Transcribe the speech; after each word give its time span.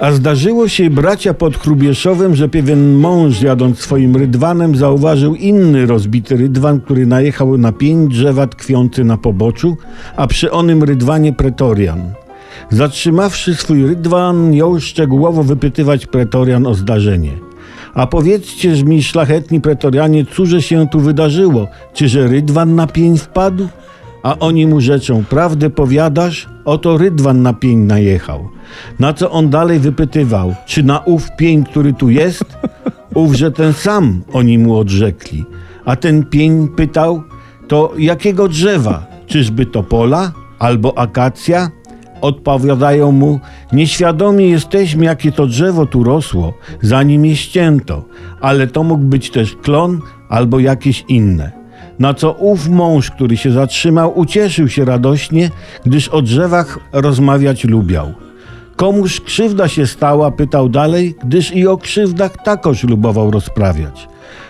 A 0.00 0.12
zdarzyło 0.12 0.68
się 0.68 0.90
bracia 0.90 1.34
pod 1.34 1.56
Chrubieszowem, 1.56 2.34
że 2.34 2.48
pewien 2.48 2.94
mąż 2.94 3.42
jadąc 3.42 3.78
swoim 3.78 4.16
rydwanem 4.16 4.76
zauważył 4.76 5.34
inny 5.34 5.86
rozbity 5.86 6.36
rydwan, 6.36 6.80
który 6.80 7.06
najechał 7.06 7.58
na 7.58 7.72
pień 7.72 8.08
drzewa 8.08 8.46
tkwiący 8.46 9.04
na 9.04 9.16
poboczu, 9.16 9.76
a 10.16 10.26
przy 10.26 10.50
onym 10.50 10.82
rydwanie 10.82 11.32
pretorian. 11.32 12.12
Zatrzymawszy 12.70 13.54
swój 13.54 13.86
rydwan, 13.86 14.54
jął 14.54 14.80
szczegółowo 14.80 15.42
wypytywać 15.42 16.06
pretorian 16.06 16.66
o 16.66 16.74
zdarzenie. 16.74 17.32
A 17.94 18.06
powiedzcież 18.06 18.82
mi, 18.82 19.02
szlachetni 19.02 19.60
pretorianie, 19.60 20.24
cóże 20.24 20.62
się 20.62 20.88
tu 20.88 21.00
wydarzyło? 21.00 21.66
Czyże 21.94 22.26
rydwan 22.26 22.74
na 22.74 22.86
pień 22.86 23.18
wpadł? 23.18 23.68
A 24.22 24.38
oni 24.38 24.66
mu 24.66 24.80
rzeczą, 24.80 25.24
prawdę 25.24 25.70
powiadasz? 25.70 26.48
Oto 26.64 26.98
rydwan 26.98 27.42
na 27.42 27.52
pień 27.52 27.78
najechał. 27.78 28.48
Na 28.98 29.12
co 29.12 29.30
on 29.30 29.50
dalej 29.50 29.78
wypytywał, 29.78 30.54
czy 30.66 30.82
na 30.82 30.98
ów 30.98 31.28
pień, 31.36 31.64
który 31.64 31.92
tu 31.92 32.10
jest? 32.10 32.44
Ówże 33.14 33.50
ten 33.50 33.72
sam, 33.72 34.22
oni 34.32 34.58
mu 34.58 34.76
odrzekli. 34.76 35.44
A 35.84 35.96
ten 35.96 36.24
pień 36.24 36.68
pytał, 36.68 37.22
to 37.68 37.92
jakiego 37.98 38.48
drzewa? 38.48 39.06
Czyżby 39.26 39.66
to 39.66 39.82
pola 39.82 40.32
albo 40.58 40.98
akacja? 40.98 41.70
Odpowiadają 42.20 43.12
mu, 43.12 43.40
nieświadomi 43.72 44.50
jesteśmy, 44.50 45.04
jakie 45.04 45.32
to 45.32 45.46
drzewo 45.46 45.86
tu 45.86 46.04
rosło, 46.04 46.54
zanim 46.82 47.24
je 47.24 47.36
ścięto, 47.36 48.04
ale 48.40 48.66
to 48.66 48.82
mógł 48.82 49.04
być 49.04 49.30
też 49.30 49.56
klon 49.56 50.00
albo 50.28 50.58
jakieś 50.58 51.04
inne. 51.08 51.59
Na 51.98 52.14
co 52.14 52.32
ów 52.32 52.68
mąż, 52.68 53.10
który 53.10 53.36
się 53.36 53.52
zatrzymał, 53.52 54.18
ucieszył 54.18 54.68
się 54.68 54.84
radośnie, 54.84 55.50
gdyż 55.86 56.08
o 56.08 56.22
drzewach 56.22 56.78
rozmawiać 56.92 57.64
lubiał. 57.64 58.14
Komuż 58.76 59.20
krzywda 59.20 59.68
się 59.68 59.86
stała, 59.86 60.30
pytał 60.30 60.68
dalej, 60.68 61.14
gdyż 61.24 61.52
i 61.52 61.66
o 61.66 61.76
krzywdach 61.76 62.36
takoż 62.44 62.84
lubował 62.84 63.30
rozprawiać. 63.30 64.08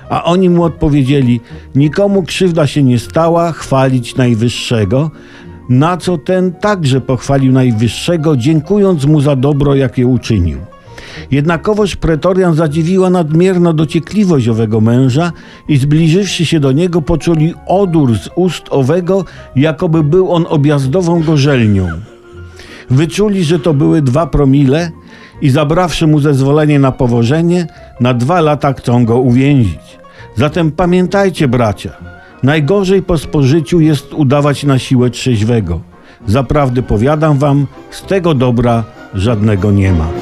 A 0.09 0.25
oni 0.25 0.51
mu 0.51 0.63
odpowiedzieli: 0.63 1.41
Nikomu 1.75 2.23
krzywda 2.23 2.67
się 2.67 2.83
nie 2.83 2.99
stała, 2.99 3.53
chwalić 3.53 4.17
Najwyższego, 4.17 5.11
na 5.69 5.97
co 5.97 6.19
ten 6.19 6.53
także 6.53 7.01
pochwalił 7.01 7.53
Najwyższego, 7.53 8.37
dziękując 8.37 9.05
mu 9.05 9.21
za 9.21 9.37
dobro, 9.37 9.75
jakie 9.75 10.07
uczynił. 10.07 10.59
Jednakowoż 11.31 11.97
pretorian 11.97 12.55
zadziwiła 12.55 13.11
nadmierna 13.11 13.73
dociekliwość 13.73 14.49
owego 14.49 14.81
męża 14.81 15.33
i 15.69 15.77
zbliżywszy 15.77 16.47
się 16.47 16.61
do 16.61 16.73
niego, 16.73 17.03
poczuli 17.03 17.55
odór 17.67 18.19
z 18.19 18.29
ust 18.35 18.65
owego, 18.71 19.25
jakoby 19.57 20.03
był 20.03 20.33
on 20.33 20.47
objazdową 20.49 21.23
gorzelnią. 21.23 21.89
Wyczuli, 22.91 23.45
że 23.45 23.59
to 23.59 23.75
były 23.75 24.03
dwa 24.03 24.27
promile 24.27 24.91
i 25.43 25.51
zabrawszy 25.51 26.07
mu 26.07 26.21
zezwolenie 26.21 26.79
na 26.79 26.93
powożenie, 26.93 27.67
na 28.01 28.15
dwa 28.15 28.41
lata 28.41 28.73
chcą 28.73 29.05
go 29.05 29.19
uwięzić. 29.19 29.99
Zatem 30.37 30.73
pamiętajcie, 30.73 31.49
bracia, 31.49 31.91
najgorzej 32.43 33.03
po 33.03 33.19
spożyciu 33.19 33.81
jest 33.81 34.15
udawać 34.15 34.65
na 34.65 34.79
siłę 34.79 35.11
trzeźwego. 35.11 35.81
Zaprawdę 36.27 36.83
powiadam 36.83 37.39
wam, 37.39 37.67
z 37.91 38.03
tego 38.03 38.35
dobra 38.35 38.85
żadnego 39.15 39.71
nie 39.71 39.93
ma. 39.93 40.20